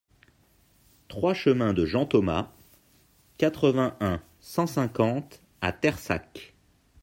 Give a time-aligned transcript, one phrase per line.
[1.09, 2.51] trois chemin de Jean Thomas,
[3.37, 6.55] quatre-vingt-un, cent cinquante à Terssac